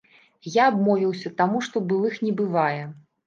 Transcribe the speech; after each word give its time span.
Я 0.53 0.63
абмовіўся, 0.71 1.31
таму 1.43 1.61
што 1.67 1.83
былых 1.91 2.17
не 2.27 2.33
бывае. 2.43 2.81